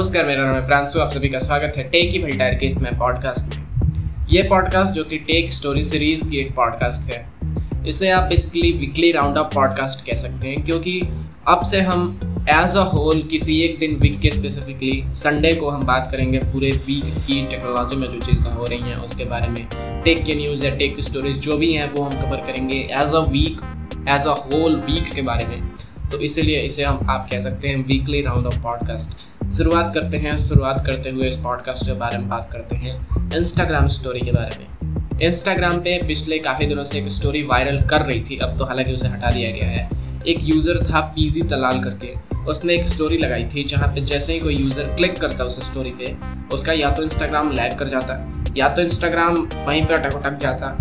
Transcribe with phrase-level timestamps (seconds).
[0.00, 2.98] नमस्कार, मेरा नाम है प्रांशु, आप सभी का स्वागत है टेक की भल्टायर के इसमें
[2.98, 8.22] पॉडकास्ट में। ये पॉडकास्ट जो कि टेक स्टोरी सीरीज़ की एक पॉडकास्ट है। इसे आप
[8.22, 11.00] basically weekly round up podcast कह सकते हैं, क्योंकि
[11.48, 15.84] अब से हम एज अ होल किसी एक दिन वीक के स्पेसिफिकली संडे को हम
[15.86, 20.02] बात करेंगे पूरे वीक की टेक्नोलॉजी में जो चीज़ें हो रही हैं, उसके बारे में।
[20.04, 23.24] टेक के न्यूज़ या टेक स्टोरीज जो भी हैं, वो हम कवर करेंगे as a
[23.28, 23.60] week
[24.08, 25.70] as a whole week के बारे में।
[26.10, 30.36] तो इसीलिए इसे हम आप कह सकते हैं वीकली राउंड ऑफ़ पॉडकास्ट शुरुआत करते हैं,
[30.36, 32.94] शुरुआत करते हुए इस पॉडकास्ट के बारे में बात करते हैं
[33.36, 38.02] इंस्टाग्राम स्टोरी के बारे में। इंस्टाग्राम पे पिछले काफ़ी दिनों से एक स्टोरी वायरल कर
[38.02, 39.88] रही थी, अब तो हालाँकि उसे हटा दिया गया है।
[40.28, 42.14] एक यूज़र था पीजी तलाल करके,
[42.50, 45.90] उसने एक स्टोरी लगाई थी जहाँ पे जैसे ही कोई यूज़र क्लिक करता उस स्टोरी
[45.90, 46.16] पे,
[46.54, 48.18] उसका या तो इंस्टाग्राम लैग कर जाता,
[48.56, 50.76] या तो इंस्टाग्राम वहीं पर अटक अटक जाता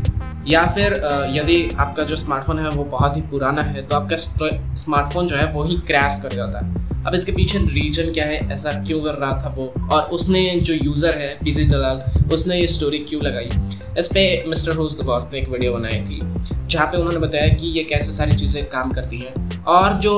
[0.49, 0.93] या फिर
[1.31, 5.51] यदि आपका जो स्मार्टफ़ोन है वो बहुत ही पुराना है तो आपका स्मार्टफ़ोन जो है
[5.53, 9.13] वो ही क्रैश कर जाता है। अब इसके पीछे रीजन क्या है, ऐसा क्यों कर
[9.15, 9.73] रहा था वो?
[9.91, 12.01] और उसने जो यूज़र है पीसी दलाल
[12.33, 13.49] उसने ये स्टोरी क्यों लगाई?
[13.97, 16.19] इस पर मिस्टर होज द बॉस ने एक वीडियो बनाई थी,
[16.65, 20.13] जहाँ पे उन्होंने बताया कि ये कैसे सारी चीज़ें काम करती हैं। और जो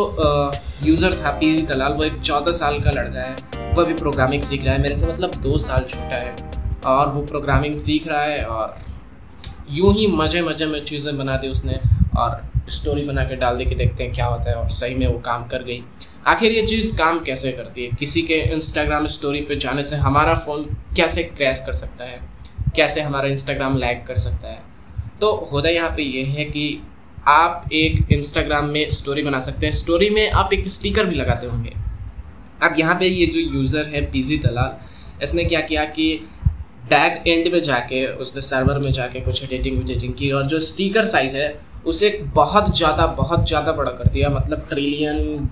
[0.84, 4.66] यूज़र था पीसी दलाल वो एक चौदह साल का लड़का है वह भी प्रोग्रामिंग सीख
[4.66, 6.36] रहा है, मेरे से मतलब दो साल छोटा है।
[6.88, 8.76] और वो प्रोग्रामिंग सीख रहा है और
[9.72, 11.80] यूँ ही मज़े मज़े में चीज़ें बना दी उसने
[12.18, 15.06] और स्टोरी बना के डाल दी कि देखते हैं क्या होता है और सही में
[15.08, 15.82] वो काम कर गई।
[16.28, 17.92] आखिर ये चीज़ काम कैसे करती है?
[17.92, 20.64] किसी के इंस्टाग्राम स्टोरी पे जाने से हमारा फ़ोन
[20.98, 22.20] कैसे क्रैश कर सकता है?
[22.76, 24.62] कैसे हमारा इंस्टाग्राम लैग कर सकता है?
[25.22, 26.82] तो होता यहाँ पे ये है कि
[27.28, 31.48] आप एक इंस्टाग्राम में स्टोरी बना सकते हैं। स्टोरी में आप एक स्टिकर भी लगाते
[31.48, 31.74] होंगे।
[32.64, 34.78] अब यहाँ पे ये जो यूज़र है पीजी दलाल
[35.24, 36.08] इसने क्या किया कि
[36.84, 41.06] बैक एंड में जाके, उसने सर्वर में जाके कुछ एडिटिंग वेडिटिंग की और जो स्टिकर
[41.06, 45.50] साइज़ है, उसे बहुत ज़्यादा बहुत ज़्यादा बड़ा कर दिया। मतलब ट्रिलियन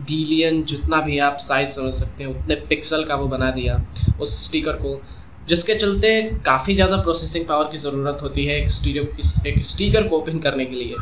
[0.00, 3.80] बिलियन जितना भी आप साइज़ समझ सकते हैं, उतने पिक्सल का वो बना दिया
[4.20, 5.00] उस स्टिकर को,
[5.48, 9.04] जिसके चलते काफ़ी ज़्यादा प्रोसेसिंग पावर की ज़रूरत होती है एक स्टीरियो
[9.46, 10.96] एक स्टिकर को ओपन करने के लिए।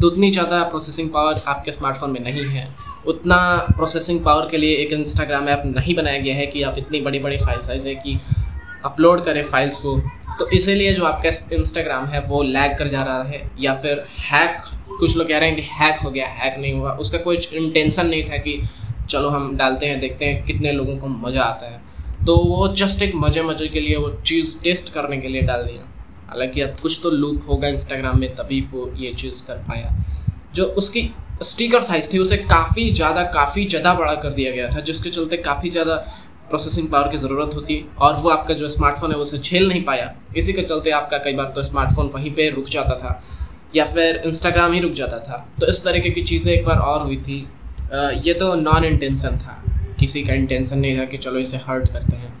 [0.00, 2.68] तो उतनी ज़्यादा प्रोसेसिंग पावर आपके स्मार्टफ़ोन में नहीं है।
[3.06, 3.36] उतना
[3.76, 7.18] प्रोसेसिंग पावर के लिए एक इंस्टाग्राम ऐप नहीं बनाया गया है कि आप इतनी बड़ी
[7.18, 8.18] बड़ी फ़ाइल साइज़ है कि
[8.86, 10.00] अपलोड करें फाइल्स को
[10.38, 14.62] तो इसीलिए जो आपका इंस्टाग्राम है, वो लैग कर जा रहा है, या फिर हैक
[14.90, 18.06] कुछ लोग कह रहे हैं कि हैक हो गया हैक नहीं हुआ, उसका कोई इंटेंशन
[18.06, 18.60] नहीं था कि
[19.10, 21.80] चलो हम डालते हैं, देखते हैं कितने लोगों को मज़ा आता है।
[22.26, 25.64] तो वो जस्ट एक मज़े मज़े के लिए वो चीज़ टेस्ट करने के लिए डाल
[25.64, 25.82] दिया।
[26.28, 29.94] हालाँकि अब कुछ तो लूप होगा इंस्टाग्राम में, तभी वो ये चीज़ कर पाया।
[30.54, 31.10] जो उसकी
[31.42, 35.36] स्टिकर साइज़ थी, उसे काफ़ी ज़्यादा काफ़ी ज़्यादा बड़ा कर दिया गया था, जिसके चलते
[35.38, 35.96] काफ़ी ज़्यादा
[36.48, 39.82] प्रोसेसिंग पावर की ज़रूरत होती है और वो आपका जो स्मार्टफ़ोन है उसे झेल नहीं
[39.84, 43.20] पाया। इसी के चलते आपका कई बार तो स्मार्टफ़ोन वहीं पर रुक जाता था
[43.76, 47.02] या फिर इंस्टाग्राम ही रुक जाता था। तो इस तरीके की चीज़ें एक बार और
[47.02, 47.38] हुई थी।
[48.24, 49.62] ये तो नॉन इंटेंशन था।
[50.00, 52.34] किसी का इंटेंशन नहीं था कि चलो इसे हर्ट करते हैं।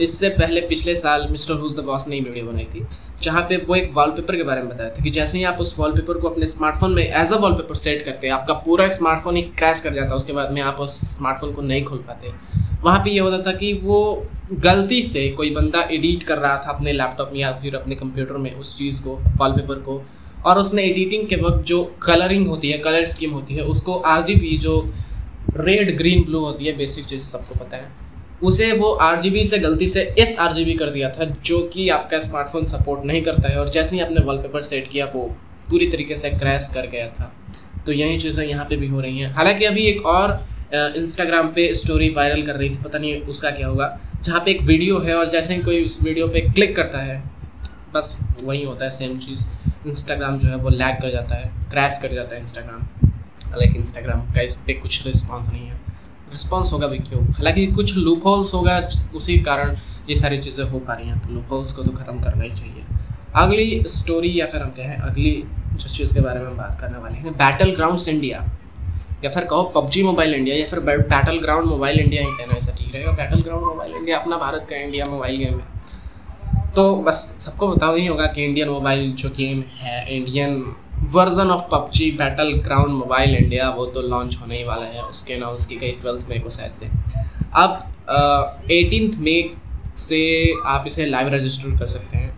[0.00, 2.84] इससे पहले पिछले साल मिस्टर हुज द बॉस ने वीडियो बनाई थी,
[3.22, 5.74] जहाँ पे वो एक वॉलपेपर के बारे में बताया था कि जैसे ही आप उस
[5.78, 9.42] वॉलपेपर को अपने स्मार्टफ़ोन में एज अ वॉलपेपर सेट करते हैं, आपका पूरा स्मार्टफ़ोन ही
[9.58, 12.32] क्रैश कर जाता है, उसके बाद में आप उस स्मार्टफ़ोन को नहीं खोल पाते।
[12.86, 14.00] वहाँ पे ये होता था कि वो
[14.62, 18.36] गलती से कोई बंदा एडिट कर रहा था अपने लैपटॉप में या फिर अपने कंप्यूटर
[18.36, 20.02] में उस चीज़ को वॉलपेपर को,
[20.46, 24.22] और उसने एडिटिंग के वक्त जो कलरिंग होती है कलर स्कीम होती है, उसको आर
[24.22, 24.80] जो
[25.58, 27.90] रेड ग्रीन ब्लू होती है बेसिक चीज़ सबको पता है,
[28.42, 32.64] उसे वो आरजीबी से गलती से एस आर कर दिया था, जो कि आपका स्मार्टफ़ोन
[32.66, 35.24] सपोर्ट नहीं करता है, और जैसे ही आपने वॉलपेपर सेट किया, वो
[35.70, 37.32] पूरी तरीके से क्रैश कर गया था।
[37.86, 40.40] तो यही चीज़ें यहाँ पे भी हो रही हैं। हालाँकि अभी एक और
[40.72, 44.62] इंस्टाग्राम पे स्टोरी वायरल कर रही थी, पता नहीं उसका क्या होगा जहाँ पे एक
[44.62, 47.22] वीडियो है और जैसे ही कोई उस वीडियो पे क्लिक करता है,
[47.94, 49.46] बस वही होता है सेम चीज़।
[49.86, 52.82] इंस्टाग्राम जो है वो लैग कर जाता है क्रैश कर जाता है इंस्टाग्राम
[53.44, 55.74] हालाँकि इंस्टाग्राम का इस पर कुछ रिस्पॉन्स नहीं है।
[56.30, 57.22] रिस्पॉन्स होगा भी क्यों?
[57.24, 58.80] हालाँकि कुछ लूप होल्स होगा,
[59.14, 59.76] उसी कारण
[60.08, 62.50] ये सारी चीज़ें हो पा रही हैं तो लूप होल्स को तो ख़त्म करना ही
[62.50, 62.84] चाहिए।
[63.36, 65.42] अगली स्टोरी या फिर हम कहें अगली
[65.72, 68.44] जिस चीज़ के बारे में बात करने वाले हैं बैटल ग्राउंड इंडिया
[69.24, 72.74] या फिर कहो पबजी मोबाइल इंडिया या फिर बैटल ग्राउंड मोबाइल इंडिया ही कहना ऐसा
[72.78, 75.74] ठीक रहेगा। बैटल ग्राउंड मोबाइल इंडिया अपना भारत का इंडिया मोबाइल गेम है।
[76.74, 80.62] तो बस सबको बताओ ही होगा कि इंडियन मोबाइल जो गेम है Indian
[81.12, 82.10] version of PUBG
[82.64, 86.28] battleground mobile India वो तो लॉन्च होने ही वाला है उसके ना उसकी गई ट्वेल्थ
[86.30, 86.86] मई को शायद से।
[87.54, 89.42] अब एटीन मई
[89.96, 90.20] से
[90.66, 92.30] आप इसे लाइव रजिस्टर कर सकते हैं।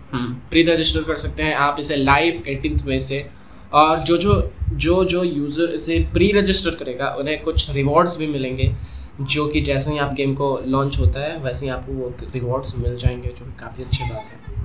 [0.51, 3.25] प्री हम्म। रजिस्टर कर सकते हैं आप इसे लाइव एटीन मई से।
[3.73, 4.41] और जो जो
[4.79, 8.75] जो जो यूज़र इसे प्री रजिस्टर करेगा, उन्हें कुछ रिवॉर्ड्स भी मिलेंगे,
[9.21, 12.77] जो कि जैसे ही आप गेम को लॉन्च होता है, वैसे ही आपको वो रिवॉर्ड्स
[12.77, 14.59] मिल जाएँगे, जो काफ़ी अच्छी बात है।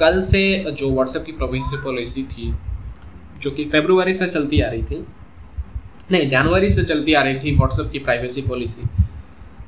[0.00, 2.54] कल से जो व्हाट्सएप की प्रोविसी पॉलिसी थी,
[3.42, 5.06] जो कि फेब्रुवरी से चलती आ रही थी,
[6.12, 8.82] नहीं जनवरी से चलती आ रही थी व्हाट्सएप की प्राइवेसी पॉलिसी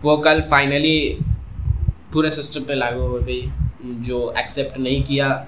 [0.03, 1.19] वो कल फाइनली
[2.13, 3.51] पूरे सिस्टम पे लागू हो गई,
[3.85, 5.47] जो एक्सेप्ट नहीं किया,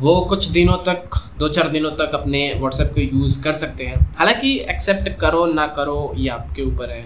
[0.00, 4.00] वो कुछ दिनों तक दो चार दिनों तक अपने व्हाट्सएप को यूज़ कर सकते हैं।
[4.16, 7.04] हालाँकि एक्सेप्ट करो ना करो ये आपके ऊपर है।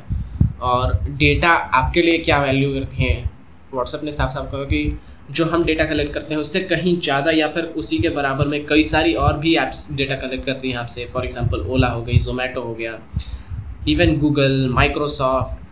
[0.62, 3.31] और डेटा आपके लिए क्या वैल्यू करती हैं?
[3.75, 4.99] व्हाट्सएप ने साफ़ साफ़ कहा कि
[5.31, 8.67] जो हम डेटा कलेक्ट करते हैं उससे कहीं ज़्यादा या फिर उसी के बराबर में
[8.67, 12.19] कई सारी और भी ऐप्स डेटा कलेक्ट करती हैं आपसे। फॉर एग्जांपल ओला हो गई
[12.19, 12.99] जोमेटो हो गया
[13.88, 15.65] even Google Microsoft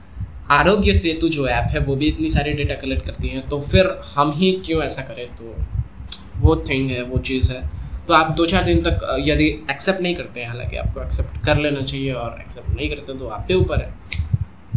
[0.50, 3.94] Aarogya Setu जो ऐप है, वो भी इतनी सारी डेटा कलेक्ट करती हैं। तो फिर
[4.14, 5.26] हम ही क्यों ऐसा करें?
[5.36, 5.54] तो
[6.40, 7.62] वो थिंग है, वो चीज़ है।
[8.08, 11.58] तो आप दो चार दिन तक यदि एक्सेप्ट नहीं करते हैं, हालाँकि आपको एक्सेप्ट कर
[11.58, 13.94] लेना चाहिए और एक्सेप्ट नहीं करते तो आपके ऊपर है।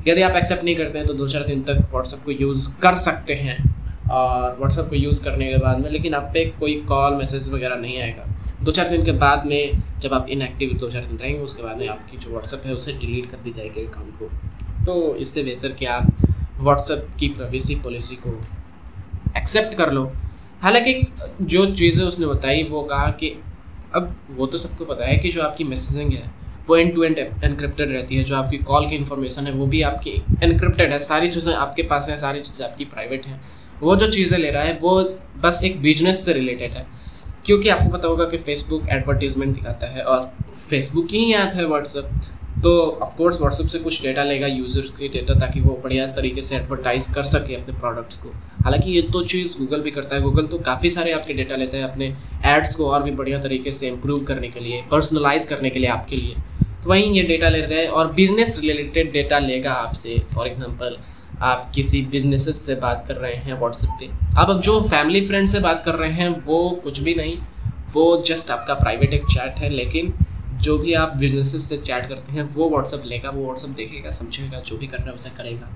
[0.07, 2.95] यदि आप एक्सेप्ट नहीं करते हैं तो दो चार दिन तक व्हाट्सएप को यूज़ कर
[2.95, 3.57] सकते हैं,
[4.11, 7.75] और व्हाट्सएप को यूज़ करने के बाद में, लेकिन आप पे कोई कॉल मैसेज वगैरह
[7.75, 8.25] नहीं आएगा।
[8.63, 11.77] दो चार दिन के बाद में, जब आप इनएक्टिव दो चार दिन रहेंगे, उसके बाद
[11.77, 15.71] में आपकी जो व्हाट्सएप है, उसे डिलीट कर दी जाएगी अकाउंट को। तो इससे बेहतर
[15.71, 16.07] कि आप
[16.59, 18.39] व्हाट्सएप की प्राइवेसी पॉलिसी को
[19.37, 20.11] एक्सेप्ट कर लो
[20.63, 21.07] हालाँकि
[21.41, 23.41] जो चीज़ें उसने बताई, वो कहा कि
[23.95, 26.31] अब वो तो सबको पता है कि जो आपकी मैसेजिंग है,
[26.69, 29.81] वो एंड टू एंड एनक्रिप्टेड रहती है, जो आपकी कॉल की इन्फॉर्मेशन है, वो भी
[29.81, 33.41] आपकी एनक्रिप्टेड है। सारी चीज़ें आपके पास हैं, सारी चीज़ें आपकी प्राइवेट हैं।
[33.81, 35.03] वो जो चीज़ें ले रहा है, वो
[35.37, 36.85] बस एक बिज़नेस से रिलेटेड है।
[37.45, 40.31] क्योंकि आपको पता होगा कि फेसबुक एडवर्टीजमेंट दिखाता है और
[40.69, 42.09] फेसबुक ही ऐप है व्हाट्सअप
[42.63, 42.71] तो
[43.01, 47.07] ऑफकोर्स व्हाट्सअप से कुछ डेटा लेगा यूज़र के डेटा ताकि वो बढ़िया तरीके से एडवर्टाइज
[47.15, 48.29] कर सके अपने प्रोडक्ट्स को।
[48.63, 51.77] हालाँकि ये तो चीज़ गूगल भी करता है। गूगल तो काफ़ी सारे आपके डेटा लेते
[51.77, 52.13] हैं अपने
[52.45, 55.89] एड्स को और भी बढ़िया तरीके से इम्प्रूव करने के लिए पर्सनलाइज करने के लिए
[55.89, 56.35] आपके लिए।
[56.83, 60.97] तो वहीं ये डेटा ले रहे हैं और बिज़नेस रिलेटेड डेटा लेगा आपसे। फॉर एग्ज़ाम्पल
[61.41, 65.59] आप किसी बिज़नेस से बात कर रहे हैं व्हाट्सएप पे। आप जो फैमिली फ्रेंड से
[65.59, 67.37] बात कर रहे हैं, वो कुछ भी नहीं।
[67.93, 70.13] वो जस्ट आपका प्राइवेट एक चैट है, लेकिन
[70.57, 74.59] जो भी आप बिज़नेस से चैट करते हैं, वो व्हाट्सअप लेगा, वो व्हाट्सअप देखेगा, समझेगा,
[74.59, 75.69] जो भी करना है उसे करेगा।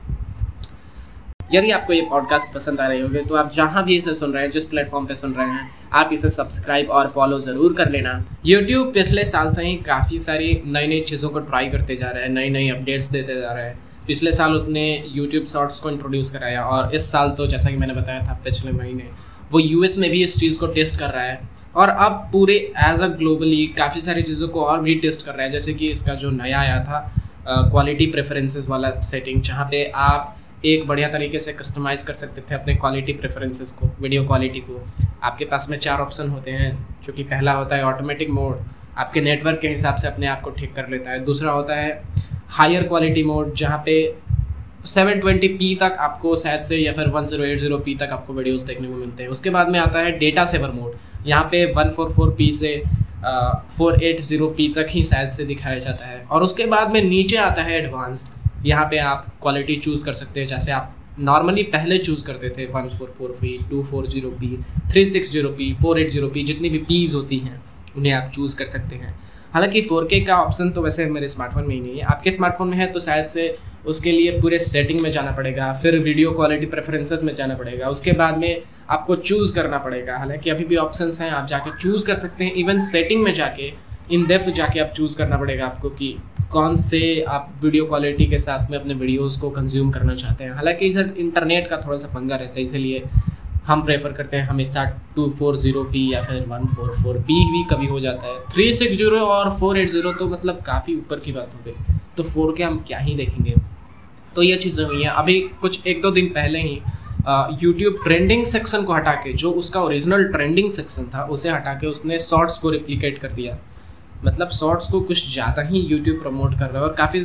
[1.53, 4.43] यदि आपको ये पॉडकास्ट पसंद आ रही होगी तो आप जहाँ भी इसे सुन रहे
[4.43, 8.13] हैं, जिस प्लेटफॉर्म पे सुन रहे हैं, आप इसे सब्सक्राइब और फॉलो ज़रूर कर लेना।
[8.45, 12.23] यूट्यूब पिछले साल से ही काफ़ी सारी नई नई चीज़ों को ट्राई करते जा रहे
[12.23, 13.77] हैं नई नई अपडेट्स देते जा रहे हैं।
[14.07, 17.93] पिछले साल उसने यूट्यूब शॉर्ट्स को इंट्रोड्यूस कराया, और इस साल तो जैसा कि मैंने
[17.93, 19.09] बताया था, पिछले महीने,
[19.51, 23.01] वो यूएस में भी इस चीज़ को टेस्ट कर रहा है। और अब पूरे एज
[23.01, 26.13] अ ग्लोबली काफ़ी सारी चीज़ों को और भी टेस्ट कर रहा है। जैसे कि इसका
[26.15, 26.99] जो नया आया था
[27.47, 32.55] क्वालिटी प्रेफरेंसेस वाला सेटिंग जहाँ पे आप एक बढ़िया तरीके से कस्टमाइज़ कर सकते थे
[32.55, 34.81] अपने क्वालिटी प्रेफरेंसेस को वीडियो क्वालिटी को।
[35.23, 36.73] आपके पास में चार ऑप्शन होते हैं,
[37.05, 38.59] जो कि पहला होता है ऑटोमेटिक मोड
[38.97, 42.01] आपके नेटवर्क के हिसाब से अपने आप को ठीक कर लेता है। दूसरा होता है
[42.49, 43.95] हायर क्वालिटी मोड जहाँ पे
[44.85, 49.29] 720p तक आपको शायद से या फिर 1080p तक आपको वीडियोस देखने को मिलते हैं।
[49.29, 52.81] उसके बाद में आता है डेटा सेवर मोड यहाँ पे 144p से
[53.77, 57.01] फोर एट ज़ीरो पी तक ही शायद से दिखाया जाता है। और उसके बाद में
[57.03, 61.63] नीचे आता है एडवांस्ड यहाँ पे आप क्वालिटी चूज़ कर सकते हैं। जैसे आप नॉर्मली
[61.71, 64.57] पहले चूज़ करते थे one four four p two four zero p
[64.91, 67.61] three six zero p four eight zero p जितनी भी पीज़ होती हैं,
[67.97, 69.15] उन्हें आप चूज़ कर सकते हैं।
[69.53, 72.77] हालाँकि 4K का ऑप्शन तो वैसे मेरे स्मार्टफ़ोन में ही नहीं है। आपके स्मार्टफ़ोन में
[72.77, 73.55] है तो शायद से
[73.85, 78.11] उसके लिए पूरे सेटिंग में जाना पड़ेगा, फिर वीडियो क्वालिटी प्रेफरेंसेस में जाना पड़ेगा, उसके
[78.13, 82.15] बाद में आपको चूज़ करना पड़ेगा। हालाँकि अभी भी ऑप्शंस हैं, आप जाके चूज़ कर
[82.17, 83.71] सकते हैं इवन सेटिंग में जाके
[84.11, 86.15] इन डेप्थ जाके आप चूज़ करना पड़ेगा आपको कि
[86.51, 90.51] कौन से आप वीडियो क्वालिटी के साथ में अपने वीडियोज़ को कंज्यूम करना चाहते हैं।
[90.51, 93.03] हालाँकि इधर इंटरनेट का थोड़ा सा पंगा रहता है, इसीलिए
[93.67, 94.83] हम प्रेफर करते हैं, हमेशा
[95.15, 98.39] टू फोर ज़ीरो पी या फिर वन फोर फोर पी भी कभी हो जाता है।
[98.53, 101.95] थ्री सिक्स ज़ीरो और फोर एट ज़ीरो तो मतलब काफ़ी ऊपर की बात हो गई।
[102.17, 103.55] तो फोर के हम क्या ही देखेंगे?
[104.35, 106.81] तो ये चीज़ें हुई हैं। अभी कुछ एक दो दिन पहले ही
[107.61, 111.87] यूट्यूब ट्रेंडिंग सेक्शन को हटा के, जो उसका ओरिजिनल ट्रेंडिंग सेक्शन था, उसे हटा के
[111.87, 113.57] उसने शॉर्ट्स को रिप्लिकेट कर दिया।
[114.25, 117.23] मतलब शॉर्ट्स को कुछ ज़्यादा ही यूट्यूब प्रमोट कर रहा है और काफ़ी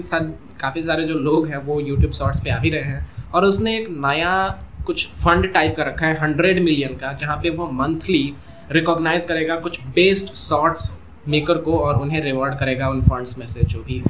[0.60, 3.76] काफ़ी सारे जो लोग हैं, वो यूट्यूब शॉर्ट्स पे आ भी रहे हैं। और उसने
[3.78, 4.46] एक नया
[4.86, 8.34] कुछ फंड टाइप का रखा है हंड्रेड मिलियन का, जहाँ पे वो मंथली
[8.72, 10.90] रिकॉग्नाइज करेगा कुछ बेस्ट शॉर्ट्स
[11.28, 14.02] मेकर को और उन्हें रिवॉर्ड करेगा उन फंड्स में से जो भी।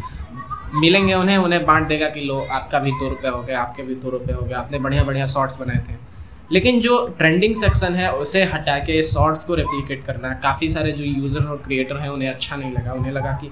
[0.75, 3.95] मिलेंगे उन्हें उन्हें बांट देगा कि लो, आपका भी दो रुपये हो गया, आपके भी
[3.95, 5.95] दो रुपये हो गया, आपने बढ़िया बढ़िया शॉर्ट्स बनाए थे।
[6.53, 11.05] लेकिन जो ट्रेंडिंग सेक्शन है, उसे हटा के शॉर्ट्स को रेप्लिकेट करना, काफ़ी सारे जो
[11.05, 13.51] यूज़र और क्रिएटर हैं, उन्हें अच्छा नहीं लगा, उन्हें लगा कि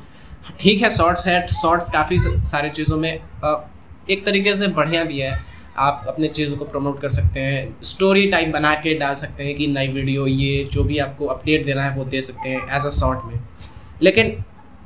[0.61, 5.39] ठीक है शॉर्ट्स है शॉर्ट्स काफ़ी सारे चीज़ों में एक तरीके से बढ़िया भी है।
[5.79, 9.55] आप अपने चीज़ों को प्रमोट कर सकते हैं स्टोरी टाइप बना के डाल सकते हैं
[9.55, 12.87] कि नई वीडियो ये जो भी आपको अपडेट देना है, वो दे सकते हैं एज
[12.87, 13.41] अ शॉर्ट में।
[14.03, 14.37] लेकिन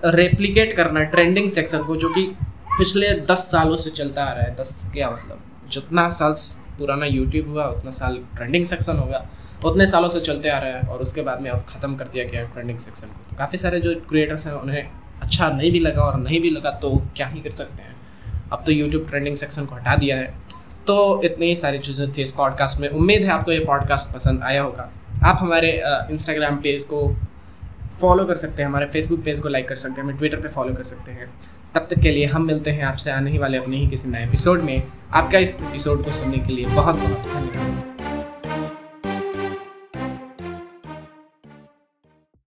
[0.04, 2.26] रेप्लिकेट करना ट्रेंडिंग सेक्शन को, जो कि
[2.70, 5.42] पिछले दस सालों से चलता आ रहा है। दस क्या मतलब?
[5.70, 6.34] जितना साल
[6.78, 9.26] पुराना यूट्यूब हुआ, उतना साल ट्रेंडिंग सेक्शन होगा
[9.64, 12.24] उतने सालों से चलते आ रहा है, और उसके बाद में अब ख़त्म कर दिया
[12.24, 14.90] गया ट्रेंडिंग सेक्शन को। तो काफ़ी सारे जो क्रिएटर्स हैं, उन्हें
[15.22, 17.96] अच्छा नहीं भी लगा और नहीं भी लगा तो क्या ही कर सकते हैं?
[18.52, 20.32] अब तो यूट्यूब ट्रेंडिंग सेक्शन को हटा दिया है।
[20.86, 24.42] तो इतनी ही सारी चीज़ें थी इस पॉडकास्ट में। उम्मीद है आपको ये पॉडकास्ट पसंद
[24.42, 24.90] आया होगा।
[25.24, 25.72] आप हमारे
[26.10, 27.08] इंस्टाग्राम पेज को
[28.00, 30.48] फॉलो कर सकते हैं, हमारे फेसबुक पेज को लाइक कर सकते हैं, हमें ट्विटर पर
[30.48, 31.30] फॉलो कर सकते हैं।
[31.74, 34.26] तब तक के लिए हम मिलते हैं आपसे आने ही वाले अपने ही किसी नए
[34.26, 37.87] एपिसोड में। आपका इस एपिसोड को सुनने के लिए बहुत बहुत धन्यवाद।